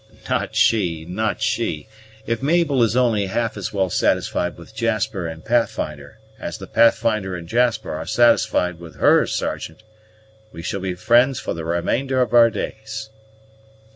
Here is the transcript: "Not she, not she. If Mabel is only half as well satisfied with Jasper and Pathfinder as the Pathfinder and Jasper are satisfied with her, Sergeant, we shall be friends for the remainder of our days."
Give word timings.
"Not 0.27 0.55
she, 0.55 1.05
not 1.05 1.43
she. 1.43 1.87
If 2.25 2.41
Mabel 2.41 2.81
is 2.81 2.95
only 2.95 3.27
half 3.27 3.55
as 3.55 3.71
well 3.71 3.91
satisfied 3.91 4.57
with 4.57 4.73
Jasper 4.73 5.27
and 5.27 5.45
Pathfinder 5.45 6.17
as 6.39 6.57
the 6.57 6.65
Pathfinder 6.65 7.35
and 7.35 7.47
Jasper 7.47 7.93
are 7.93 8.07
satisfied 8.07 8.79
with 8.79 8.95
her, 8.95 9.27
Sergeant, 9.27 9.83
we 10.51 10.63
shall 10.63 10.79
be 10.79 10.95
friends 10.95 11.39
for 11.39 11.53
the 11.53 11.65
remainder 11.65 12.19
of 12.19 12.33
our 12.33 12.49
days." 12.49 13.11